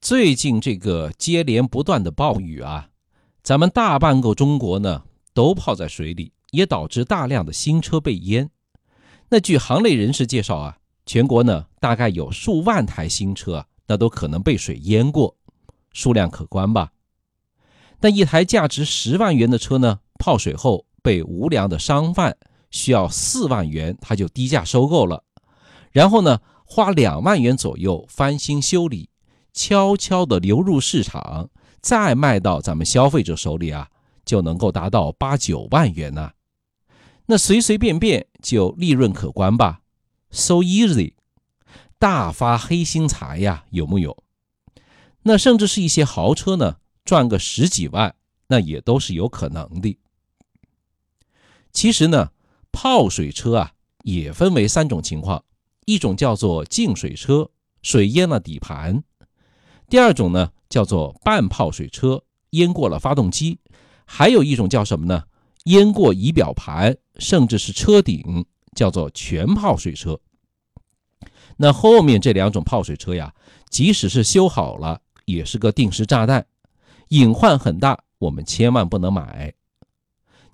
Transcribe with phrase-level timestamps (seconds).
[0.00, 2.90] 最近这个接连不断的暴雨啊，
[3.42, 8.50] 咱们大半个中国呢都泡在水里，也导致大量的新车被淹。
[9.30, 15.36] 那据行内人士介绍啊，全国呢大概有数万台新车，那都可能被水淹过，
[15.92, 16.92] 数量可观吧？
[18.00, 22.36] 那一台价值十万元的车呢，泡水后被无良的商贩
[22.70, 25.24] 需要四万元，他就低价收购了，
[25.90, 29.08] 然后呢花两万元左右翻新修理。
[29.56, 31.48] 悄悄地流入市场，
[31.80, 33.88] 再卖到咱们消费者手里啊，
[34.26, 36.32] 就能够达到八九万元呢。
[37.24, 39.80] 那随随便便就利润可观吧
[40.30, 41.14] ？So easy，
[41.98, 44.22] 大发黑心财呀，有木有？
[45.22, 48.14] 那甚至是一些豪车呢，赚个十几万，
[48.48, 49.98] 那也都是有可能的。
[51.72, 52.30] 其实呢，
[52.70, 55.42] 泡水车啊，也分为三种情况，
[55.86, 59.02] 一种叫做净水车，水淹了底盘。
[59.88, 63.58] 第二种呢，叫做半泡水车，淹过了发动机；
[64.04, 65.24] 还有一种叫什么呢？
[65.64, 68.44] 淹过仪表盘，甚至是车顶，
[68.74, 70.20] 叫做全泡水车。
[71.56, 73.32] 那后面这两种泡水车呀，
[73.70, 76.46] 即使是修好了，也是个定时炸弹，
[77.08, 79.54] 隐患很大，我们千万不能买。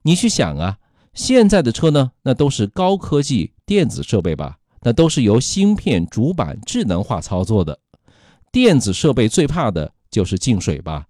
[0.02, 0.78] 你去想啊，
[1.14, 4.58] 现在的车呢，那都是高科技电子设备吧？
[4.82, 7.78] 那都是由芯片、主板智能化操作的。
[8.52, 11.06] 电子设备最怕的就是进水吧？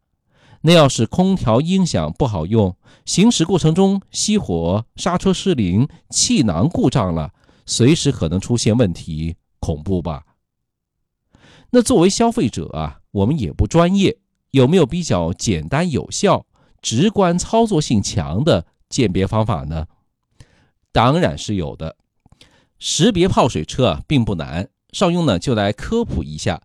[0.63, 7.33] 那要是空调、音响不好用，行驶过程中熄火、刹车失灵、气囊故障了，
[7.67, 10.25] 随时可能出现问题，恐怖吧？
[11.71, 14.19] 那作为消费者啊，我们也不专业，
[14.53, 16.47] 有没有比较简单、有效、
[16.81, 19.89] 直观、操作性强的鉴别方法呢？
[20.93, 21.97] 当然是有的。
[22.79, 26.63] 识别泡水车啊，并不难，邵雍呢就来科普一下。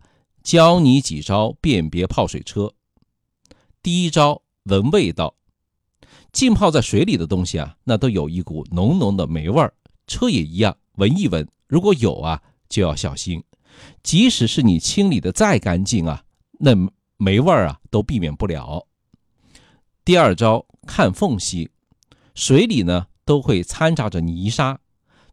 [0.48, 2.72] 教你几招辨别泡水车。
[3.82, 5.34] 第一招，闻味道。
[6.32, 9.74] 浸泡在水里的东西啊，那都有一股浓浓的霉味儿。
[10.06, 13.44] 车也一样，闻一闻，如果有啊，就要小心。
[14.02, 16.24] 即使是你清理的再干净啊，
[16.60, 16.70] 那
[17.18, 18.86] 霉味儿啊都避免不了。
[20.02, 21.68] 第二招，看缝隙。
[22.34, 24.80] 水里呢都会掺杂着泥沙，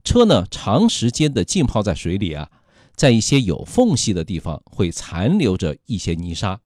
[0.04, 2.52] 车呢长时间的浸泡在水里啊。
[2.96, 6.60] 在一些有缝隙的地方会残留着一些泥沙，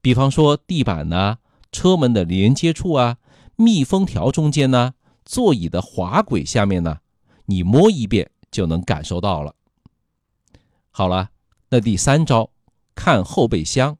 [0.00, 1.38] 比方说地板呐、
[1.72, 3.16] 车门的连接处啊、
[3.56, 4.94] 密封条中间呢、
[5.24, 6.98] 座椅的滑轨下面呢，
[7.46, 9.56] 你摸一遍就能感受到了。
[10.92, 11.30] 好了，
[11.70, 12.50] 那第三招，
[12.94, 13.98] 看后备箱。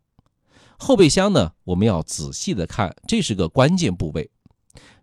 [0.78, 4.30] 后备箱呢，我们要仔细的看，这是个关键部位。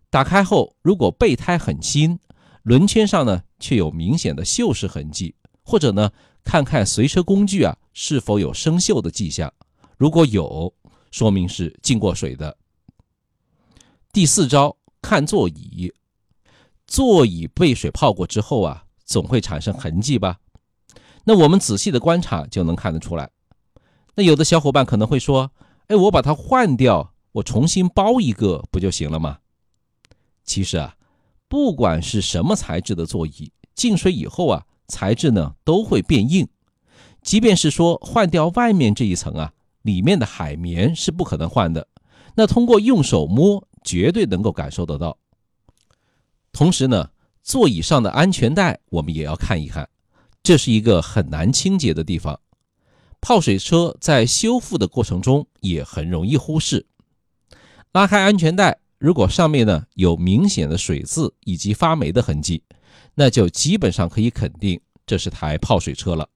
[0.08, 2.18] 打开后，如果备胎很新，
[2.62, 6.10] 轮圈上呢却有明显的锈蚀痕迹，或者呢。
[6.44, 9.52] 看看随车工具啊是否有生锈的迹象，
[9.96, 10.72] 如果有，
[11.10, 12.56] 说明是进过水的。
[14.12, 15.92] 第四招，看座椅，
[16.86, 20.40] 座椅被水泡过之后啊，总会产生痕迹吧？
[21.24, 23.30] 那我们仔细的观察就能看得出来。
[24.16, 25.52] 那有的小伙伴可能会说
[25.86, 29.38] ：“哎，我把它换掉，我重新包一个不就行了吗？”
[30.42, 30.96] 其实啊，
[31.48, 34.66] 不管是什么材质的座椅，进水以后啊。
[34.90, 36.48] 材质呢都会变硬，
[37.22, 39.52] 即便是说换掉外面这一层啊，
[39.82, 41.86] 里面的海绵是不可能换的。
[42.34, 45.16] 那通过用手摸，绝对能够感受得到。
[46.52, 47.10] 同时呢，
[47.42, 49.88] 座椅上的安全带我们也要看一看，
[50.42, 52.40] 这是一个很难清洁的地方。
[53.20, 56.86] 泡水车在修复的过程中也很容易忽视。
[57.92, 62.62] 拉开安全带，如果上面呢有明显的水渍以及发霉的痕迹。
[63.14, 66.28] 那就基本上可以肯定这是台泡水车了，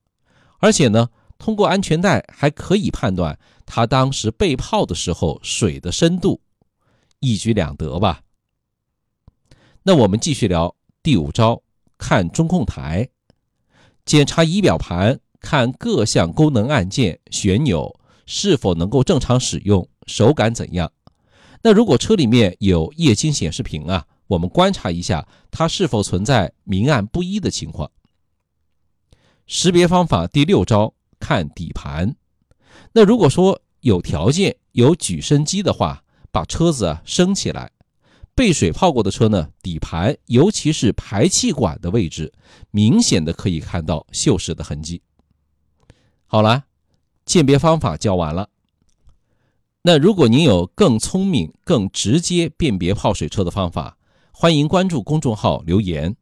[0.58, 1.08] 而且呢，
[1.38, 6.40] 通过安全带还可以判断它当时被泡的时候水的深度，
[7.20, 8.22] 一举两得吧。
[9.84, 11.62] 那我们继续聊第五招，
[11.96, 13.08] 看中控台，
[14.04, 20.90] 检查仪表盘，看各项功能按键、旋钮是否能够正常使用，手感怎样。
[21.66, 24.06] 那如果车里面有液晶显示屏啊？
[24.26, 27.90] 我们观察一下，它是否存在明暗不一的情况。
[29.46, 32.16] 识别方法第六招，看底盘。
[32.92, 37.70] 那如果说有条件有举升机的话，把车子啊升起来。
[38.34, 42.30] 被水泡过的车呢，底盘尤其是排气管的位置，
[42.72, 45.00] 明显的可以看到锈蚀的痕迹。
[46.26, 46.64] 好了，
[47.24, 48.50] 鉴别方法教完了。
[49.86, 53.98] 那如果您有更聪明、更直接辨别泡水车的方法，
[54.32, 56.16] 欢迎关注公众号留言。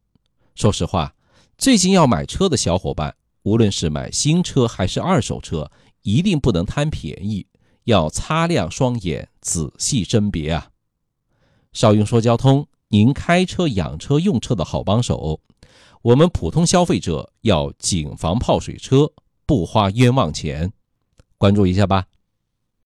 [0.53, 1.15] 说实话，
[1.57, 5.71] 最近要买车的小伙伴，无论是买新车还是二手车，
[6.01, 7.47] 一定不能贪便宜，
[7.85, 10.71] 要擦亮双眼，仔细甄别啊！
[11.71, 15.39] 少用说交通，您开车、养车、用车的好帮手。
[16.01, 19.13] 我们普通消费者要谨防泡水车，
[19.45, 20.73] 不花冤枉钱。
[21.37, 22.07] 关注一下吧。